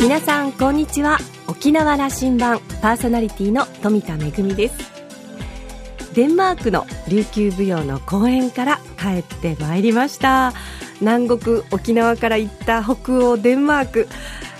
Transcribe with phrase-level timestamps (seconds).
[0.00, 1.18] 皆さんこんにちは。
[1.46, 4.90] 沖縄羅針盤パーソナリティの富田恵です。
[6.14, 10.54] デンマークの琉球舞踊の公演から帰ってまいりました。
[11.02, 14.08] 南国沖縄から行った北欧デンマーク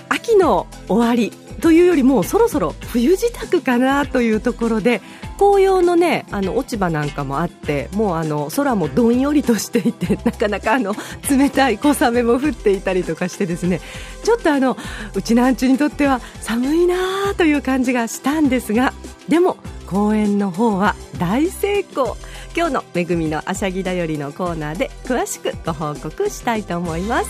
[0.09, 5.01] 秋の終わりというよりもそろそろ冬支度かなというところで
[5.41, 10.95] 紅葉のねあの落ち葉なんかもあってもうあの空もどんよりとしていて なかなかあの
[11.27, 13.81] 冷たい小雨も降っていたりとかしてですね。
[14.23, 14.77] ちょっとあの
[15.15, 18.93] うちなんちゅにとっては寒いなという感じがしたんですが
[19.27, 22.17] でも公演の方は大成功。
[22.55, 27.29] 今日の「めぐみのあしゃぎだより」のコーナーで詳しくご報告したいと思います。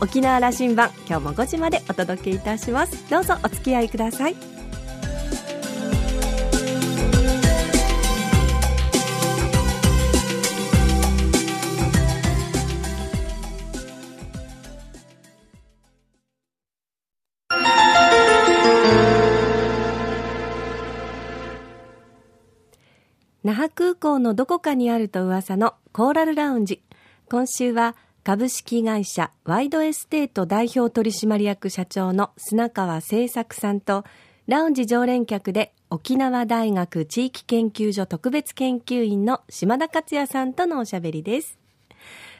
[0.00, 3.10] 沖縄羅針盤今日も5時までお届けいたします。
[3.10, 4.55] どうぞお付き合いください。
[23.46, 26.82] 那覇空港のどこかにあると噂のコーラルラウンジ
[27.30, 27.94] 今週は
[28.24, 34.02] 株式会社ワイドエステート代表取締役社長の砂川盛作さんと
[34.48, 41.56] ラウンジ常連客で沖縄大学地域研究所特別研究員の島田克也さんとのおしゃべりです。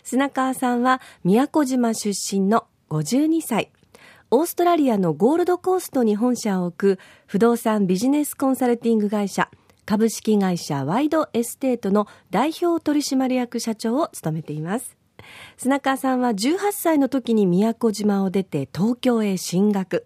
[0.02, 3.70] 砂川さんは宮古島出身の52歳。
[4.32, 6.98] オーストラリアのゴールドコーストに本社を置く
[7.28, 9.48] 不動産ビジネスコンサルティング会社。
[9.86, 14.96] 株式会社ワイドエステートの代表取締役社長を務めています。
[15.56, 20.04] 砂川さんは18歳の時に宮古島を出て東京へ進学。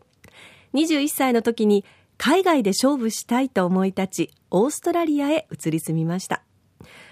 [0.75, 1.85] 21歳の時に
[2.19, 6.43] 海外で勝負したいと思い立ち、オーストラリアへ移り住みました。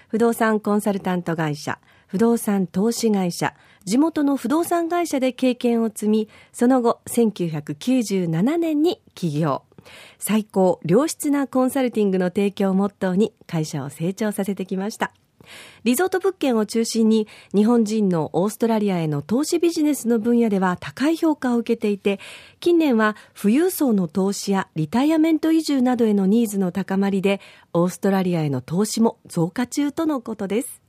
[0.07, 9.63] 不動産コンサルタント会社、不動産投資会社、地元の不動産会社で経験を積み、その後、1997年に起業。
[10.17, 15.13] 最高良質なコンサルティングの提供をモットーに会社を成長させてきました。
[15.83, 22.19] リゾート物件を中心に日本人のオーストラリアへの投資ビジネスの分野では高い評価を受けていて、
[22.59, 27.39] 近年は富裕層の投資やリタイアメント移住などへのニーズの高まりで、
[27.73, 30.81] オーストラリアへの投資も増加中とのことです。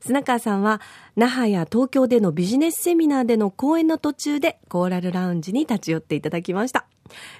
[0.00, 0.82] 砂川さんは
[1.16, 6.86] 那覇や東京でのビジネスセミナーでの講演の途中でコーラルラウンジに立ち寄っていただきました。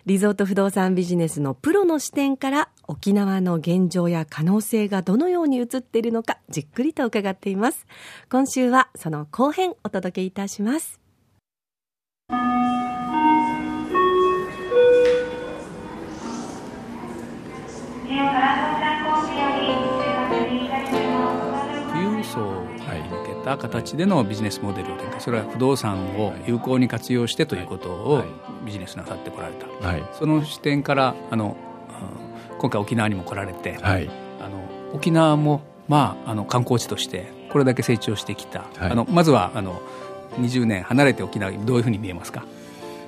[0.07, 7.87] リゾート不動産ビジネスのプロの視点から沖縄の現状や可能性がどのように映っているのかじっくりと伺っています。
[8.31, 11.01] 今週はその後編お届けいたします。
[23.45, 25.21] た形でのビジネスモデルを展開。
[25.21, 28.25] それは不動産を有効に活用してということを
[28.65, 31.57] ビジネスなさってこられた、はい、その視点からあの
[32.59, 34.09] 今回沖縄にも来られて、はい、
[34.41, 39.83] あの沖縄も、まあ、あの観光地としてこれだけ成長してきた、はい、あのまずはあの
[40.39, 42.45] 20年離れて沖縄どういうふうに見えますか？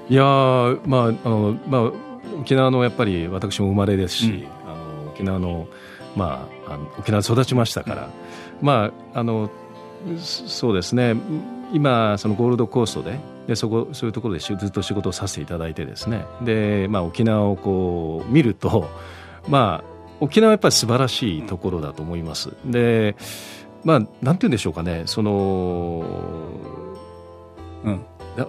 [0.08, 1.92] いやまああのまあ
[2.41, 5.66] 沖縄のやっぱり私も生まれですし、うん、あの沖縄の
[6.14, 8.10] まああの沖縄で育ちましたから、うん、
[8.66, 9.50] まああの
[10.24, 11.16] そうですね。
[11.72, 16.24] 今そのゴールドコーストででそこそういうところでずっと仕事をさせていただいてですね。
[16.42, 18.88] で、まあ、沖縄をこう見ると、
[19.48, 19.84] まあ、
[20.20, 22.52] 沖縄はやっぱり素晴らしいところだと思います。
[22.64, 23.16] で
[23.84, 25.02] まあ、なんて言うんでしょうかね。
[25.06, 26.04] その、
[27.84, 28.00] うん、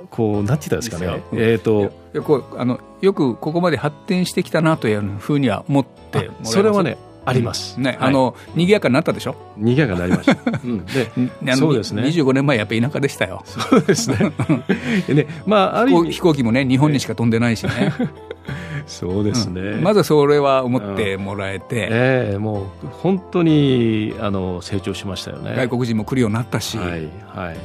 [0.10, 6.98] こうなんて言ったんですかね、えーと、とこうあのよくここまで発展してきたなというふうには思ってそれはね
[7.28, 7.80] あります。
[7.80, 9.36] ね、あの、賑やかになったでしょ？
[9.58, 10.60] 賑やかになりました。
[10.64, 12.04] うん、で、そうですね。
[12.04, 13.44] 25年前やっぱ田舎でしたよ。
[13.46, 14.32] そうですね。
[15.14, 17.94] ね、まあ、ある飛行機もね、日本にしか飛んでないしね。
[18.88, 25.56] そうですね、まずそれは思ってもらえて、ええもう本当にあの成長しましたよね。
[25.58, 27.58] 外国人も来るようになったし、はい、はい、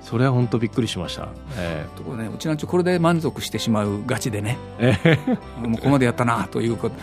[0.00, 1.28] それは本当びっくりしました、
[1.58, 6.96] えー、ところねうちなんちゅこれで満足してしまうがちでね、えー、もうここまでやったなということ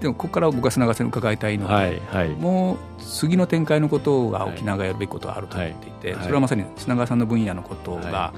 [0.00, 8.32] でもここから僕は砂川さんに伺いたいのは、はいはい、もう次の展開のことが沖縄がやるべきことがあると思っていて、はい、それはまさに砂川さんの分野のことが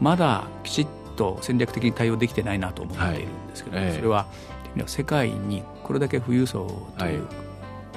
[0.00, 4.26] まだきちっと戦略的に対応できてないなと思っているんですけど、それは
[4.86, 6.66] 世界にこれだけ富裕層
[6.98, 7.26] という、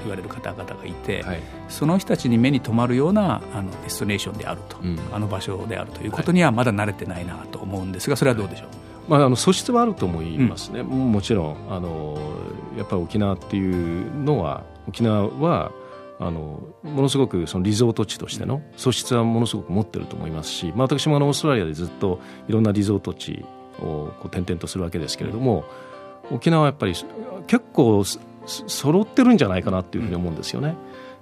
[0.01, 8.67] 言われる方々がいて、はい、その人たちに目に留まるようなあのデストネーションであると、うん、あの場所であるということにはまだ慣れてないなと思うんですがそれはどうでしょう、
[9.07, 12.17] まあ、あの素質はあると思いますね、うん、もちろんあの
[12.77, 15.71] やっぱり沖縄っていうのは沖縄は
[16.19, 23.45] あのものすごくそのリゾート地としての素質はものすごく持ってると思いますし、まあ、私もあのオーストラリアでずっといろんなリゾート地
[23.79, 25.63] こう転々とするわけですけれども、
[26.31, 26.93] 沖縄はやっぱり
[27.45, 28.03] 結構
[28.45, 30.75] 揃ってるんじゃないかなっていうふうに思うんですよね。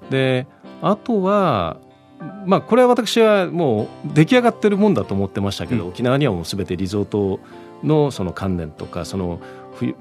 [0.10, 0.48] で
[0.82, 1.78] あとは
[2.46, 7.40] まあ、これは私はもう出来上がってるもんだと思ってましたけど、うん、沖縄にはもうすべてリゾート
[7.86, 9.40] のその関連とかその、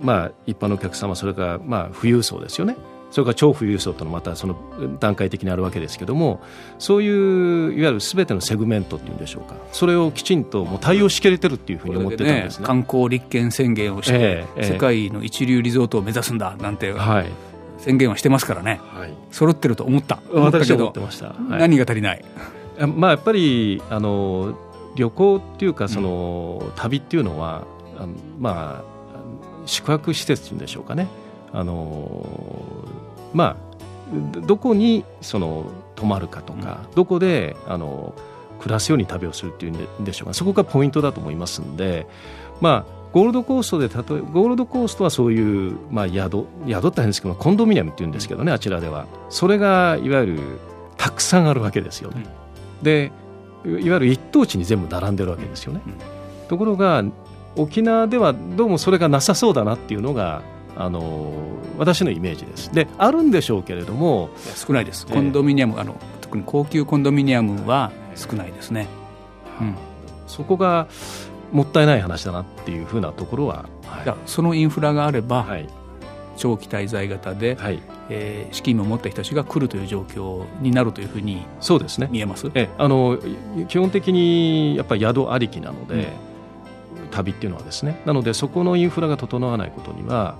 [0.00, 2.76] まあ、一般のお客様それからまあ富裕層ですよね。
[3.10, 4.56] それから超富裕層とのまたその
[4.98, 6.40] 段階的にあるわけですけども
[6.81, 9.54] そういういわゆるすべてのセグメントっていうんでしょうか。
[9.70, 17.26] それをきちんともう対応しきれてるっていうふうに思ってたんですね、ね、観光立憲宣言をして、えーえー、世界の一流リゾートを目指すんだなんて、はい、
[17.78, 20.19] 宣言はしてますからね、はい、揃ってると思った。
[20.32, 22.25] 思ったけど思はい、何が足りない？
[22.96, 24.58] まあやっぱりあの
[24.96, 27.64] 旅行っていうかその、うん、旅っていうのは
[27.99, 28.85] あのまあ
[29.67, 31.08] 宿泊施設でしょうかね。
[31.52, 32.26] あの
[33.32, 33.56] まあ
[34.46, 38.14] どこにその泊まるかとか、うん、どこであの
[38.61, 40.35] 暮らすように旅をするっていうんでしょうか。
[40.35, 42.06] そこがポイントだと思いますんで
[42.61, 49.06] まあゴールドコーストで例えゴールドコーストはそういう、まあ、宿宿って変ですけどコンドミニアムっていうんですけどねあちらでは。
[49.31, 50.41] それがいわゆる
[50.96, 52.25] たくさんあるわけですよね、
[52.79, 53.12] うん、で
[53.64, 55.93] いわゆる一等地に全部並んでるわけですよね、うん、
[56.49, 57.05] ところが
[57.56, 60.43] 沖縄ではどうもそれがなさそうだなっていうのが
[60.77, 61.33] あの
[61.79, 62.73] 私のイメージです。
[62.75, 65.06] であるんでしょうけれども少ないです。
[65.06, 68.89] コンドミニアム、えー、あの特に高級コンドミニアムは少ないですね、
[69.61, 69.75] うん、
[70.27, 70.89] そこが
[71.53, 75.69] もったいない話だなっていうふうなところは、はい、そのインフラがあれば、はい、
[76.37, 77.81] 長期滞在型で、はい。
[78.11, 82.09] えー、資金を持った人たちが来るという状況になるというふうにそうですね。
[82.11, 82.51] 見えます？
[82.55, 83.19] えあの
[83.67, 86.03] 基本的にやっぱり宿ありきなので、うん、
[87.14, 90.37] 旅っていうのはですねなのでそこのインフラが整わないことには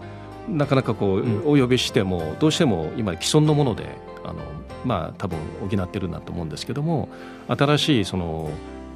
[0.49, 3.89] なかなかこう、うん、お呼びしてもどうしても今既存のもので
[4.25, 4.41] あの
[4.85, 7.09] まあ多分補ってるんだと思うんですけども
[7.49, 8.51] 新しいその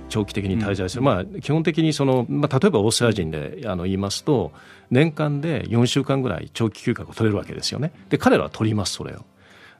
[0.08, 4.52] 長期的に滞在する、うん、まあ、基本的にその、まあ、例えばオーストラリア人であの言いますと
[4.90, 7.92] 年間で4週間ぐらい長期休暇を取れるわけですよね。
[8.08, 9.24] で彼らは取りますそれを。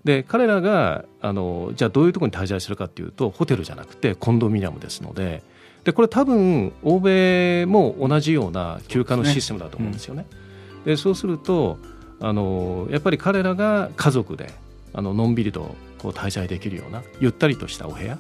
[0.05, 5.43] で彼らがあのじゃあどういうところに滞在するかというとホテルじゃなくてコンドミニアムですので
[5.85, 10.27] でこれ多分欧米も同じような休暇のシステムだと思うんですよね。
[10.31, 10.45] そう、ね
[10.79, 11.79] うん、でそうすると
[12.21, 14.53] あのやっぱり彼らが家族で
[14.93, 18.19] あののんびりとこう滞在できるようなゆったりとしたお部屋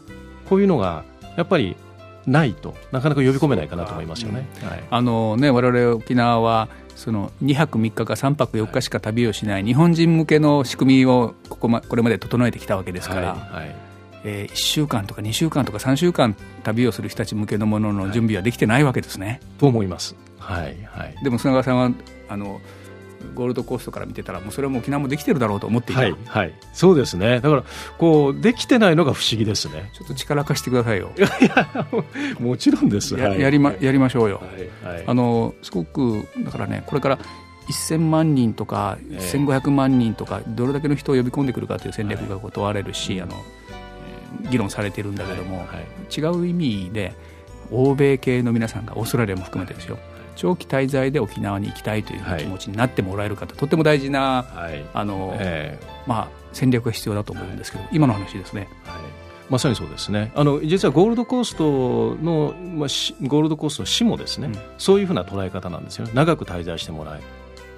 [0.48, 1.04] こういうのが
[1.36, 1.76] やっぱり
[2.26, 4.46] ないとなかなか呼び込めないかなと思いますよね。
[4.62, 13.74] はい、あのね我々沖縄はその2泊3日か3泊4日しか旅をしない日本人向けの仕組みをここ,、ま、これまで整えてきたわけですから、はいはい、
[14.24, 19.40] えー、1週間とか2週間とか3週間旅をする人たち向けのものの準備はできてないわけですね。
[19.58, 20.16] と思います。
[20.38, 21.90] はいはい、でも砂川さんは
[22.28, 22.60] あの
[23.34, 27.40] ゴールドコーストから見てたらもうそれはもう沖縄もできてるだろうと思っていた、はいはい、そうですね。
[27.40, 27.64] だから
[27.98, 29.90] こうできてないのが不思議ですね。
[29.94, 31.10] ちょっと力貸してくださいよ。
[31.18, 31.86] いや
[32.40, 33.16] もちろんです。
[33.16, 34.40] やはい、やりまやりましょうよ、
[34.82, 37.18] はいはい、あのすごくだからねこれから
[37.68, 43.32] 1000万人とか1500万人とかどれだけの人を呼び込んでくるかという戦略が問われるし、あの
[44.50, 45.66] 議論されているんだけども、
[46.16, 47.14] 違う意味で
[47.70, 49.98] 欧米系の皆さんがオーストラリアも含めてですよ、
[50.36, 58.68] 長期滞在で沖縄に行きたいという気持ちになってもらえるかと、はい、とても大事な、はい、あの、えー、まあ、戦略が必要だと思うんですけど、今の話ですね。
[58.84, 59.02] はい。
[59.50, 60.30] まさにそうですね。
[60.34, 62.88] あの実はゴールドコーストの、まあ、
[63.26, 66.04] ゴールドコーストの市もですね、うん、そういうふうな捉え方なんですよ。
[66.04, 67.18] ね長く滞在してもらえ。
[67.20, 67.22] っ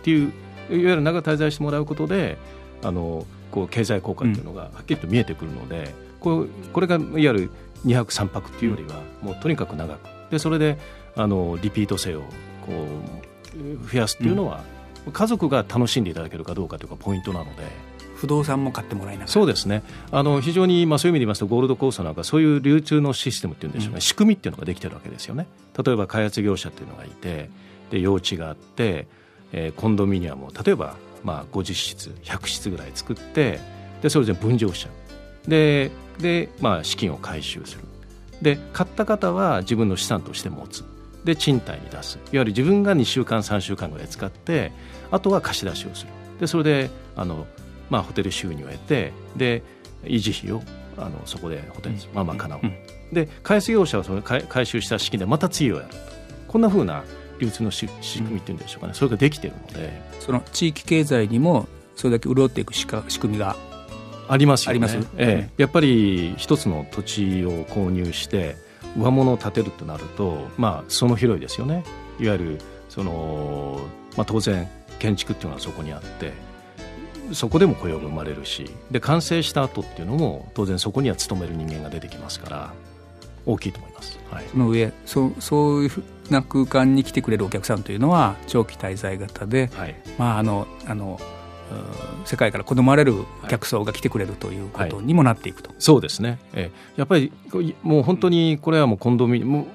[0.03, 0.33] ていう
[0.71, 2.39] いわゆる長く滞在してもらうことで
[2.83, 7.51] あのこう経済効果っていうのがはっきりと見えてくるので、うん、ここれがいわゆる
[7.87, 9.99] 2泊3泊っていうよりは、もうとにかく長く。
[10.31, 10.79] でそれで
[11.17, 12.27] あのリピート性をこ
[13.57, 14.63] う増やすっていうのは、
[15.07, 17.91] うん、家族が楽しんでいただけるかどうかというかポイントなので。
[18.21, 19.83] 不動産も買ってもらいなそうですね。
[20.13, 25.47] あの非常に、まあ、そういう意味で言いますとゴールドコーストなんかそういう流通のシステムっていうんでしょうね、うん、仕組みっていうのができてるわけですよね。
[25.83, 27.49] 例えば開発業者っていうのがいて
[27.91, 29.07] で用地があって、
[29.53, 33.59] えー、コンドミニアムを例えば、まあ、50室100室ぐらい作って
[34.03, 34.89] でそれで分譲しちゃ
[35.47, 35.51] う。
[35.51, 37.85] でで、まあ、資金を回収する。
[38.43, 40.85] で買った方は自分の資産として持つ。
[41.25, 42.17] で賃貸に出す。
[42.17, 44.73] いわゆる自分が2週間3週間ぐらい使って
[45.11, 46.11] あとは貸し出しをする。
[46.41, 47.47] でそれであの、
[47.91, 49.63] まあ、ホテル収入を得てで
[50.05, 50.63] 維持費を
[50.97, 52.75] あのそこでホテルまあまあかなう、うん、
[53.13, 55.89] で開発業者はその回収した資金でまた次をやる
[56.49, 57.05] こんなふうな
[57.39, 60.11] 流通の仕組みっていうんでしょうかね、それができているので。
[60.21, 63.57] その地域経済にもそれだけ潤っていく仕組みが
[64.31, 68.57] ありますよね、ええ、やっぱり一つの土地を購入して
[68.97, 71.85] 上物を建てるとなると、まあ、その広いですよね。
[72.19, 72.59] いわゆる
[72.89, 73.81] その、
[74.17, 74.69] まあ、当然
[74.99, 76.33] 建築っていうのはそこにあって
[77.33, 82.73] そこでも雇用が生まれるしで完成した後っていうのも当然そこには勤める人間が出てきますから
[83.47, 91.21] 大きいと思います、はい、その上そそういうふうな空間に来てくれるお客さんというのは長期滞在型で、はい、まああのあの
[92.25, 93.15] 世界から好まれる
[93.49, 97.33] 客層が来てくれるということにもなっていくと、はい、そうですね、えやっぱり
[97.83, 99.67] もう本当にこれはもうコンドミも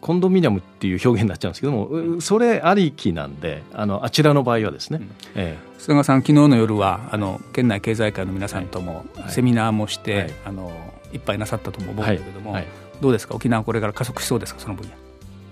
[0.00, 5.04] コンドミニアムっていう表現になっちゃうんですけどもそれありきなんであのあちらの場合はですね、うん。
[5.34, 10.72] ええ、菅さん昨日の夜はあの県内経済界の皆さんともセミナーもして、はい、あの
[11.12, 12.66] いっぱいなさったとも思うんだけども、はい、
[13.00, 13.34] どうですか？
[13.34, 14.60] 沖縄これから加速しそうですか？
[14.60, 14.94] その分野。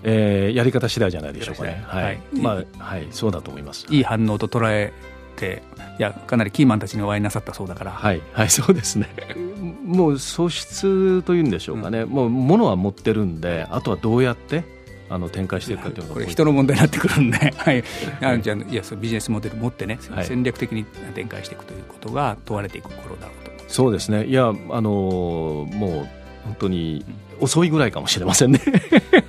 [0.03, 1.83] えー、やり方次第じゃないでしょうかね。
[1.85, 3.85] はい、まあ、はい、そうだと思います。
[3.89, 4.93] いい反応と捉え
[5.35, 5.61] て、
[5.99, 7.91] いや、かなりキーマンたちにお会いなさったそうだから。
[7.91, 9.07] はい、はい、そうですね。
[9.85, 12.01] もう素質というんでしょうかね。
[12.01, 14.63] うん、もう物は持ってるんで、あとはどうやって。
[15.07, 17.83] あの展開していくかというこれ人の問題になってくるんで、 はい、
[18.21, 24.25] あじゃいやそビジネスモデル持ってね、はい、戦略的に展開していくということが問われていく頃だろうとそうですね。
[24.25, 26.09] いやあのもう
[26.43, 27.05] 本当に
[27.39, 28.59] 遅いぐらいかもしれませんね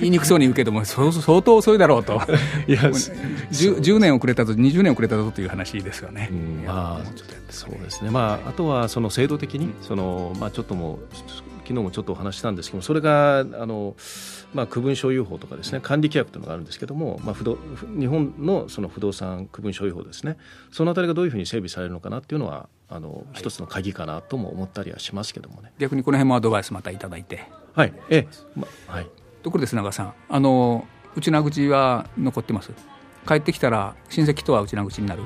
[0.00, 2.14] 言いにくそうに言うけども相当遅いだろうと。
[2.66, 6.30] いや 10, 10, 年遅れたと20年遅れたぞという話ですよね。
[6.66, 7.12] まあ、
[7.50, 10.98] そうですね、まあ、あとはその制度的にその、まあ、ちょっともう
[11.62, 13.94] 昨日もちょっとお話したんですけどそれがあの、
[14.52, 17.58] まあ、区分所有法とかですね管理規約というのがあるんですけども、まあ、不動
[17.98, 20.36] 日本のその不動産区分所有法ですね。
[20.70, 25.72] そのあたりがどういうふうに整備されるのかなっていうのはあの一つの鍵かなとも思ったりはしますけどもね。
[25.78, 27.44] 逆にこの辺もアドバイスまたいただいて。
[27.74, 27.94] はい。
[28.10, 30.14] えまはいところで砂川さん。
[30.28, 32.70] あの内名口は残ってます。
[33.26, 35.22] 帰ってきたら親戚とは内名口になる。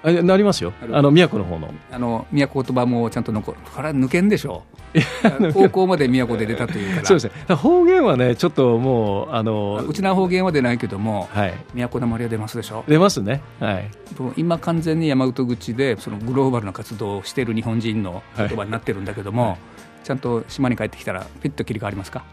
[0.00, 0.72] あなりますよ。
[0.92, 1.74] あの宮古の方の。
[1.90, 3.58] あの宮古言葉もちゃんと残る。
[3.74, 4.62] これは抜けんでしょ
[4.94, 5.52] う。
[5.52, 7.06] 高校まで宮古で出たというから。
[7.06, 7.54] そうですね。
[7.56, 13.42] 方言はねちょっともうあのうちの方言は出ないけども、はい、宮古なまりは出ますでしょ出ますね。
[13.58, 13.90] はい。
[14.36, 19.58] 今完全に山口口でそのグローバルな活動をしている日本人の言葉になってるんだけども、はい、
[20.04, 22.24] ちゃんと島に帰ってきたらピッと切り替わりますか？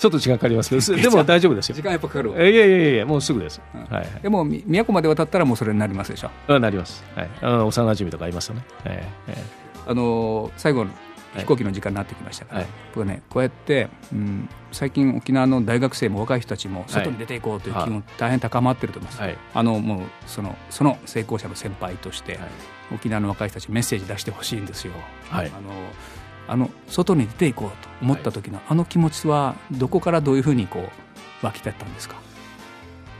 [0.00, 1.74] ちょっと時間かかりますけど、 でも大丈夫ですよ。
[1.74, 2.30] 時間やっぱかかる。
[2.30, 3.60] いやいやいやいや、もうすぐです。
[3.74, 4.08] うん、はい。
[4.22, 6.30] でも宮古まで渡ったらもうそれになりますでしょ？
[6.48, 7.04] あ、なります。
[7.14, 7.28] はい。
[7.42, 8.62] あの幼馴染とかいますよね。
[8.86, 10.90] ええー、あの最後の
[11.36, 19.22] 飛行機の時間になってきましたから、はい、僕ねこうやって、うん、最近沖縄の大学生も若い人たちも外に出ていこうという気も大変高まってると思います。
[19.22, 22.40] はい、あのもうそのその成功者の先輩として、はい、
[22.94, 24.92] 沖縄の若い人たちメッセージ出してほしいんですよ。
[25.28, 25.46] はい。
[25.46, 25.70] あの
[26.48, 32.16] あの外に出ていこうと思った時の、はい、あの気持ちはどこからどういうふうにこう湧き立ったんですか？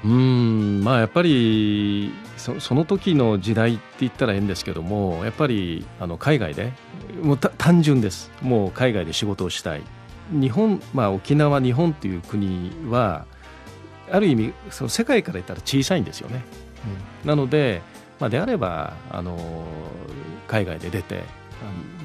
[0.04, 6.72] うんまあやっぱりそその時の時代って言ったら変ですけどもやっぱりあの海外で
[7.22, 8.30] もう単純です。
[8.40, 9.82] もう海外で仕事をしたい。
[10.32, 13.26] 日本、まあ、沖縄日本という国は
[14.12, 16.44] ある意味その世界から言ったら小さいんですよね、
[17.22, 17.82] うん、なので、
[18.20, 19.64] まあ、であればあの
[20.46, 21.24] 海外で出て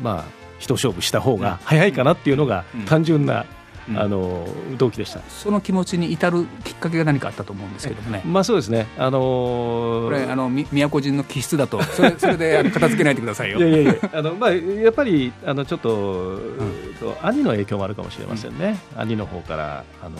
[0.01, 0.23] まあ
[0.59, 3.45] 一勝負した方が早いかなっていうのが単純な、
[3.93, 4.47] あの
[4.77, 8.23] 動機でしたその気持ちに至るきっかけが何かあったと思うんですけどもね。
[8.25, 8.87] まあそうですね。
[8.97, 13.59] あのー、これあの宮古人の気質だとそれそれで片付けないでくださいよ。
[13.59, 18.79] いやいやいやあのまあやっぱりあのちょっと、うん、兄の影響もあるかもしれませんね。
[18.95, 20.17] うん、兄の方からあの。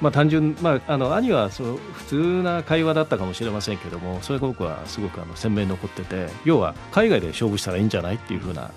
[0.00, 8.72] まあ、単純、まあ、あの兄はその普通な会話だったかもしれませんけどもそれが僕はすごくあの鮮明に残ってて要は海外で勝負したらいいんじゃないっていうふうな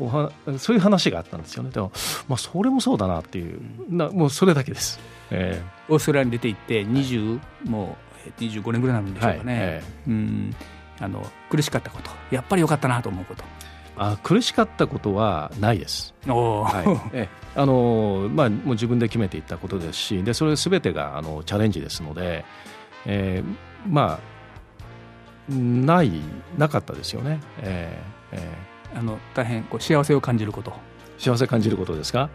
[0.00, 1.70] おはそういう話があったんですよね。
[1.70, 1.92] でも、
[2.26, 3.60] まあ、それもそうだなっていう。
[3.88, 4.98] なもうそれだけです、
[5.30, 7.96] えー、オーストラリアに出て行って20、はい、も
[8.38, 10.56] う25年ぐらいなんでしょうかね、はいえー、うん。
[11.00, 12.10] あの苦しかったこと。
[12.30, 13.44] やっぱりよかったなと思うこと。
[13.96, 16.14] あ苦しかったことはないです。
[16.26, 17.16] はい。
[17.16, 22.44] えあのまあ、もう自分で決めていったことですしでそれすべてがあのチャレンジですので、
[23.04, 24.20] えー、ま
[25.50, 26.12] あない
[26.56, 27.40] なかったですよね。
[27.58, 30.72] えーえーあの大変こう幸せを感じること。
[31.18, 32.30] 幸せ感じることですか？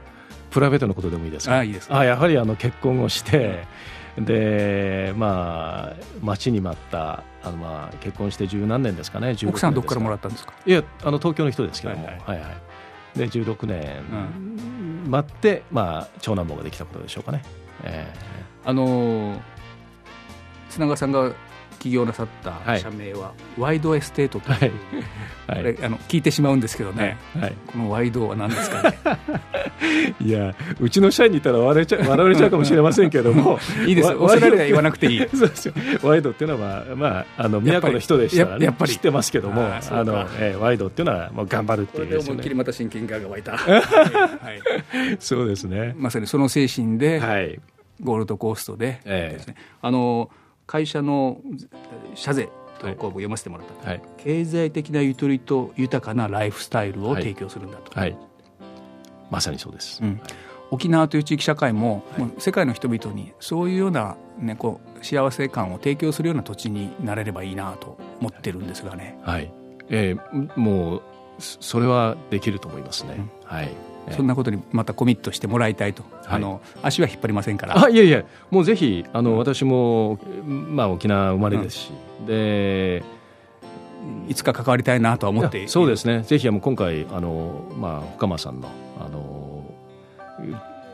[0.51, 1.57] プライベートのことでもいいですか？
[1.57, 3.65] あいいです、ね、あやはりあの結婚をして、
[4.17, 9.35] でまあ待ちに待ったあのまあ結婚して十何年ですかね？
[9.47, 10.53] 奥さんどこからもらったんですか？
[10.65, 12.39] いやあの東京の人ですけども、はい、はい。
[12.39, 12.47] は
[13.15, 17.43] い、で16年待って、まあ、長男坊ができたことでしょうかね、
[17.83, 19.39] えー、あの
[20.69, 21.31] 砂川さんが
[21.85, 24.71] 起業なさった社名は、ワイドエステートという、
[25.47, 25.63] はい。
[25.63, 28.97] はい、あの聞いてしまうんですけどね、はい、このワイドは何ですかね。
[30.19, 33.59] いやうちの社員にいたら笑れちゃ笑われちゃうかもしれませんけども。
[33.85, 34.09] いいです。
[34.09, 35.19] オーストラリア言わなくていい。
[35.31, 35.73] そうですよ。
[36.01, 38.93] ワイドっていうのは、まあ、あの宮古の人でしたら、ね、やっぱり。
[38.93, 39.67] 知ってますけどもあ
[40.03, 45.93] の、えー、ワイドっていうのはもう頑張るっていう、ね、思いっきりまた親近感が湧いた、はい、そうですね。
[45.97, 47.59] まさにその精神で、はい、
[48.01, 48.99] ゴールドコーストで。
[49.03, 50.31] ですね、えー、あの
[50.67, 51.41] 会社の
[52.15, 58.17] 社税とこう読ませてもらった、はい、経済的なゆとりと豊かなライフスタイルを提供するんだと、はい、
[59.29, 60.21] まさにそうです、うん、
[60.71, 69.17] 沖縄という地域社会もはい、もう世界の人々にそういうような、ね、こう幸せ感を提供するような土地になれればいいなと思ってるんですがね。
[69.23, 69.51] はい。
[69.89, 71.01] えー、もう
[71.39, 73.15] それはできると思いますね。
[73.17, 77.85] うん、はいそんなことにまたコミットしてもらいたいと、はい、あの足は引っ張りませんから。
[77.85, 83.03] あいやいや、もうぜひあの、私も、まあ、沖縄生まれですし、うん、で
[84.27, 88.69] いつか関わりたいなとは思ってそうですね、ぜひ今回、あのまあ、深間さんの
[88.99, 89.63] あの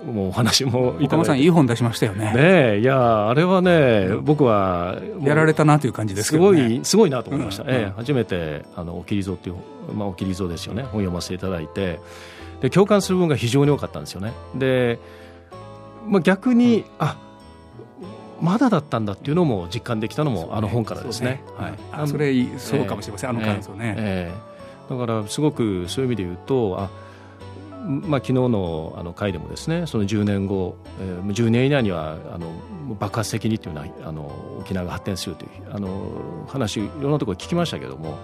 [0.05, 2.33] もうお話も岡間さん、いい本出しましたよね。
[2.33, 11.99] ねいや、あれはね、僕はやられたなという感じですけど、ね、すごい、すごいなと思いました、うん、ええ、初めてあのおきりぞっていう、まあ、おきりぞですよね、本読ませていただいて、
[12.61, 14.33] で共感する部分が非常に多かったんですよね。
[14.55, 14.99] で
[16.07, 17.17] まあ、逆に、うん、あ
[18.41, 21.43] まだだったんだっていうのも実感できたのも、あの本からですね。
[21.55, 23.95] はい、あそれそうかもしれません、あの感想ね。
[23.97, 26.89] えー、だからすごくそういう意味で言うとあ
[27.81, 32.51] まあ、昨日のあの回でもですねその10年後、えー、10年以内にはあの
[32.99, 38.17] 爆発的にというのはあの沖縄が発展するというあの話いろんなところ聞きましたけども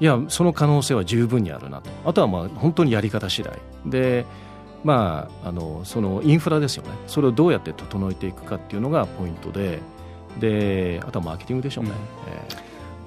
[0.00, 1.90] いやその可能性は十分にあるなと。
[2.06, 3.58] あとはまあ本当にやり方次第。
[3.86, 4.24] で
[4.82, 6.90] まあ、あのそのインフラですよね。
[7.06, 9.78] それをどうやって整えていくかっていうのがポイントで
[10.38, 11.96] であとはマーケティングでしょうね、うん。
[12.32, 12.56] えー、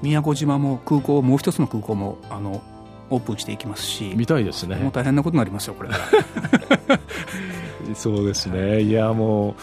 [0.03, 2.61] 宮古島も空港もう一つの空港もあの
[3.09, 4.77] オープンしていきますし見たいですね。
[4.77, 5.89] もう大変なことになりますよこれ。
[7.95, 8.81] そうですね。
[8.81, 9.55] いやもう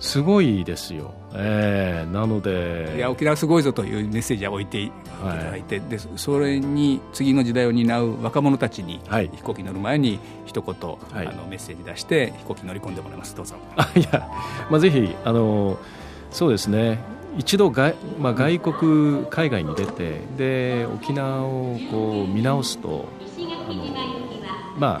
[0.00, 4.90] すごいですよ、えー、なのでいや沖縄すごいぞというメッセージは置いてい
[5.22, 13.36] ただいて、はい、でそれに次の時代を担う若者たちに、はい、飛行機乗る前に一言、はい、あのメッセージ出して飛行機乗り込んでもらいます。
[13.36, 13.56] どうぞ。
[13.76, 14.26] あ いや、
[14.70, 15.78] まあ、ぜひあの
[16.30, 16.98] そうですね
[17.36, 23.06] 一度外,、まあ、外国海外に出てで沖縄をこう見直すと
[23.68, 23.84] あの
[24.78, 25.00] ま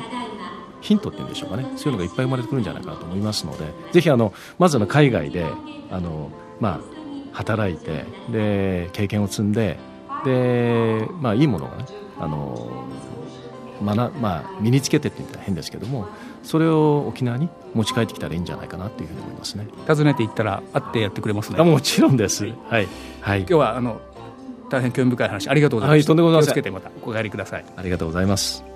[0.80, 1.64] ヒントっていうんでしょうかね。
[1.76, 5.46] そういうのがいっぱい生まれてくるんじゃないかなと思いますのでぜひあのまずの海外で
[5.90, 6.80] あの、まあ、
[7.32, 9.78] 働いてで経験を積んで
[10.24, 11.84] で、まあ、いいものがね
[12.20, 12.84] あの、
[13.80, 16.06] まなまあ、身につけてって言ったら変ですけども
[16.42, 19.66] それを沖縄に持ち帰ってきたらいいんじゃないかなというふうに思いますね。
[19.86, 21.62] 訪ねていったら会ってやってくれますね。
[21.62, 22.46] もちろんです。
[22.68, 22.88] はい、
[23.20, 24.00] はい、今日はあの
[24.70, 26.54] 大変興味深い話ありがとうございました、はい、とんでもございません。
[26.54, 27.64] 気をつけてまたお帰りください。
[27.76, 28.69] ありがとうございます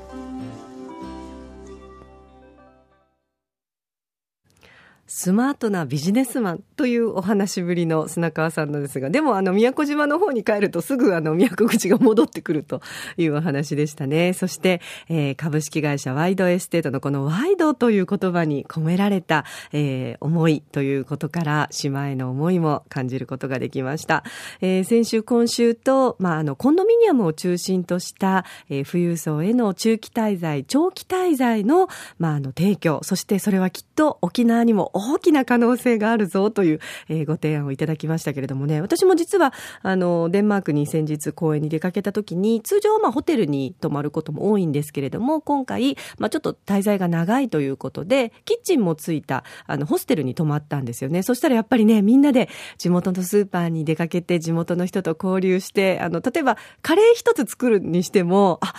[5.16, 12.83] スマートなビジネスマンというお話ぶりの砂川さんなんですが、でもあの宮古島の方に帰るとすぐあの宮古口が戻ってくると
[13.16, 14.33] いうお話でしたね。
[14.35, 24.24] そして、えー、株式会社ワイドエステートのこのワイドという言葉に込められた、えー、思いということから島への思いも感じることができました。
[24.61, 31.87] えー、先週今週と、まあ、あのコンドミニアムを中心とした、えー、富裕層への中期滞在、長期滞在の、
[32.18, 51.22] まあ、あの提供、そしてそれはきっと沖縄にも大大きな可能性があるぞという、え、ご提案をいただきましたけれどもね、私も実は、あの、デンマークに先日公演に出かけた時に、通常、まあ、ホテルに泊まることも多いんですけれども、今回、まあ、ちょっと滞在が長いということで、キッチンもついた、あの、ホステルに泊まったんですよね。
[51.22, 58.74] そしたらやっぱりね、みんなで地元のスーパーに出かけて、地元の人と交流して、あの、例えば、カレー一つ作るにしても、あ、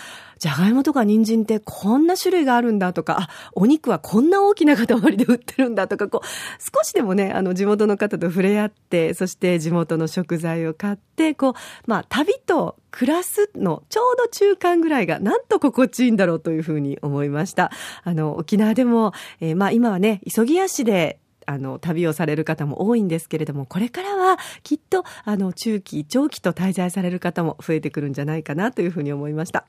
[0.45, 4.85] じゃがいもとか人参ってこんな種類があるんだとか、あ、お肉はこんな大きな塊
[5.17, 6.27] で売ってるんだとか、こう、
[6.61, 11.53] 少しでもね、あの、地元の方と触れ合って、そして地元の食材を買って、こう、
[11.87, 17.71] まあ、旅と暮らすのちょうど中間ぐらいがなんと心地いいんだろうというふうに思いました。
[18.03, 29.65] あの、沖縄でも、えー、まあ今はね、急ぎ足であの、旅をされる方も多いんですけれども、これからはきっと、あの、中期、長期と滞在される方も増えてくるんじゃないかなというふうに思いました。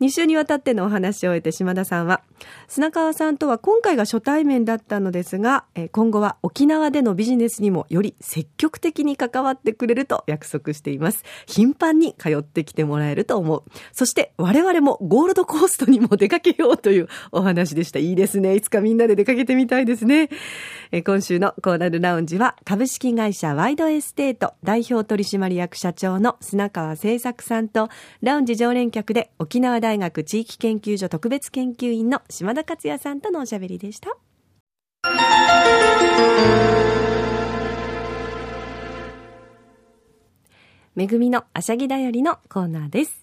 [0.00, 2.22] 2週にわたってのお話を終えて島田さんは、
[2.68, 11.24] 砂川さんとは今回が初対面だったのですが、今後は沖縄でのビジネスにもより積極的に関わってくれると約束しています。
[11.46, 13.62] 頻繁に通ってきてもらえると思う。
[13.92, 17.98] そして我々もゴールドコーストにも出かけようというお話でした。
[17.98, 18.54] いいですね。
[18.54, 20.28] いつかみんなで出かけてみたいですね。
[20.90, 27.90] え今週のコーラルラウンジは株式会社ワイドエステート代表取締役社長の砂川盛作さんと
[28.22, 34.16] ラウンジ常連客で沖縄大学地域研究所特別研究員の島田克也さんとのおしゃべりでした。
[40.94, 43.21] めぐみのあしゃぎだよりのコーナーです。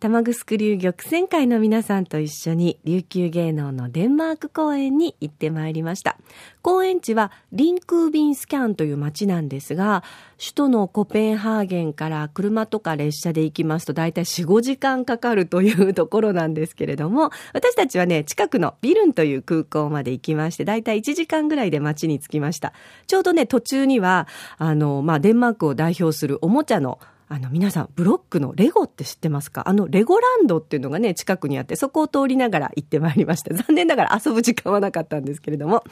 [0.00, 6.16] 玉城流玉泉会の皆さんと一緒に琉球芸能のデンマーク公演に行ってまいりました。
[6.62, 10.02] 公演地はリンクービンスキャンという街なんですが、
[10.38, 22.72] 首都のコペンハーゲンから車とか列車で行きますと大体4、5時間かかるというところなんですけれども、私たちはね、近くのビルンという空港まで行きまして、大体1時間ぐらいで街に着きました。
[23.06, 26.98] ちょうどね、途中には、あの、まあ、デンマークを代表するおもちゃの
[27.32, 29.68] あの、皆さん、ブロックのレゴって知ってますか？
[29.68, 33.54] あの、レゴランドっていうのがね、近くにあって、そこを通りながら行ってまいりました。
[33.56, 35.84] 残念ながら遊ぶ時間はなかったんですけれども、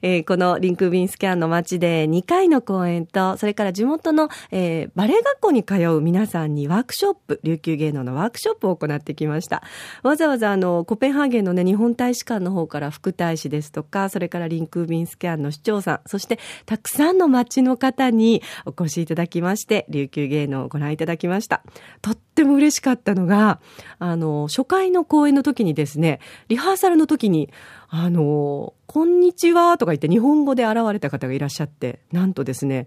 [0.00, 9.62] えー、このリンクビンスキャンの街で2回の公演と、それから地元の、えー、バレエ学校に通う皆さんにワークショップ、琉球芸能のワークショップを行ってきました。
[10.02, 21.62] わざわざあの、コペンハーゲンのね、日本大使館の方から副大使ですとか、それからリンクビンスキャンの市長さん、そしてたくさんの街の方にお越しいただきまして、琉球芸能をご覧いただきました。
[22.02, 23.60] とっても嬉しかったのが、
[23.98, 27.50] あの、初回の公演の時にですね、リハーサルの時に、
[27.88, 32.86] あの、こんにちはとか言って日本語で現れた方がいらっしゃって、なんとですね、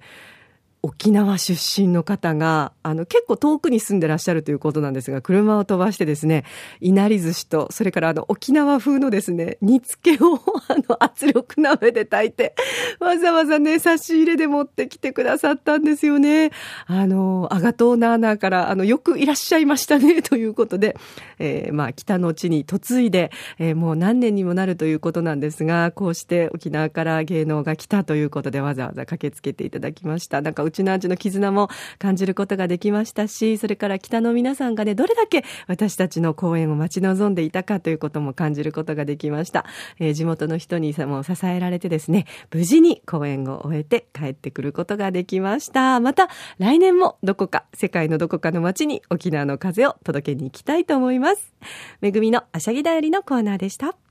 [0.84, 6.44] 沖縄出身の方が、あの、結構遠くに住んでらっしゃるということなんですが、車を飛ばしてですね、
[6.80, 10.40] いなり寿司と、それからあの、沖縄風のですね、煮付けを、
[10.70, 12.56] あの、圧力鍋で炊いて、
[13.00, 16.50] わざわざね、差し入れで持ってきてくださったんですよね。
[16.88, 20.98] あの、アガトーナーナーから、あの、よくいらっしゃいましたね、 ということで、
[21.38, 30.42] えー、まあ、北の地に嫁いで、えー、もう何年にもなるということなんですが、こうして沖縄から芸能が来たということで、わざわざ駆けつけていただきました。
[30.42, 39.66] なんか、うちの味の絆も感じることができましたし、それから北の皆さんがね、どれだけ私たちの公演を待ち望んでいたかということも感じることができました。
[40.00, 46.00] えー、地元の人にも支えられてですね、無事に公演を終えて帰ってくることができました。
[46.00, 51.54] また来年もどこか、世界のどこかの街に沖縄の風を届けに行きたいと思います。
[52.00, 54.11] めぐみのあしゃぎだよりのコーナーでした。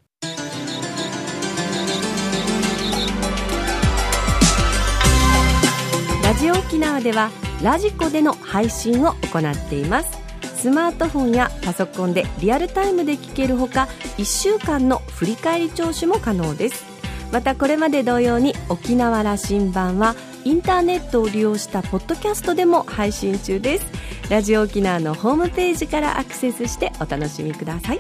[6.41, 7.31] ジオ沖縄では
[7.63, 10.19] ラジコでの配信を行っています。
[10.57, 16.87] スマートフォンやパソコンでリアルタイムで聞けるほか1週間の振り返り聴取も可能です。
[17.31, 20.15] またこれまで同様に沖縄羅針盤は
[20.47, 23.85] インターネットを利用したポッドキャストでも配信中です。
[24.31, 27.99] ラジオ沖縄のホームページからアクセスしてお楽しみください。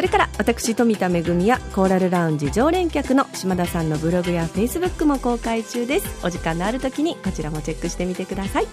[0.00, 6.24] それから私富田恵やコーラルラウンジ常連客の島田さんのブログやフェイスブックも公開中です。
[6.24, 8.66] お時間のある時にこちらもチェックしてみてください。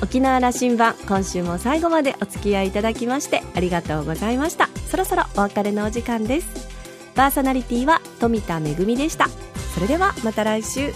[0.00, 4.68] 沖縄羅針盤今週も最後までお付き合いいただきましてありがとうございました。
[4.88, 6.46] そろそろお別れのお時間です。
[7.16, 9.28] パーソナリティは富田恵でした。
[9.74, 10.92] それではまた来週。